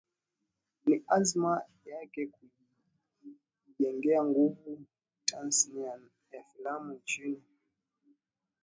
[0.85, 2.27] Ni azma yake
[3.75, 4.85] kuijengea nguvu
[5.25, 5.99] tasnia
[6.31, 7.43] ya Filamu Nchini